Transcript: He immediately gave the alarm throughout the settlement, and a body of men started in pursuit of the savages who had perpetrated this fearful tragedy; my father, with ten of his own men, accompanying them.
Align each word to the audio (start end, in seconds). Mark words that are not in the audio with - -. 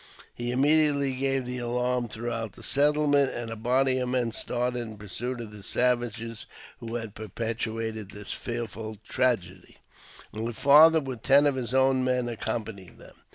He 0.33 0.51
immediately 0.51 1.13
gave 1.13 1.45
the 1.45 1.59
alarm 1.59 2.07
throughout 2.07 2.53
the 2.53 2.63
settlement, 2.63 3.31
and 3.35 3.51
a 3.51 3.55
body 3.55 3.99
of 3.99 4.09
men 4.09 4.31
started 4.31 4.79
in 4.81 4.97
pursuit 4.97 5.39
of 5.39 5.51
the 5.51 5.61
savages 5.61 6.47
who 6.79 6.95
had 6.95 7.13
perpetrated 7.13 8.09
this 8.09 8.33
fearful 8.33 8.97
tragedy; 9.07 9.77
my 10.31 10.53
father, 10.53 10.99
with 10.99 11.21
ten 11.21 11.45
of 11.45 11.53
his 11.53 11.75
own 11.75 12.03
men, 12.03 12.27
accompanying 12.27 12.97
them. 12.97 13.13